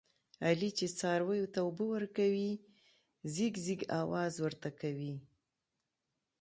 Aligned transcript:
علي 0.47 0.69
چې 0.77 0.85
څارویو 0.99 1.51
ته 1.53 1.59
اوبه 1.65 1.85
ورکوي، 1.95 2.51
ځیږ 3.33 3.53
ځیږ 3.65 3.81
اواز 4.01 4.33
ورته 4.45 4.69
کوي. 4.81 5.15